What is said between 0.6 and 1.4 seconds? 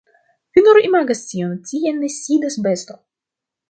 nur imagas